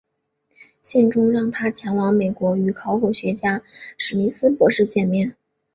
[0.81, 3.61] 信中让他前往美国与考古学家
[3.99, 5.35] 史密斯博士见面。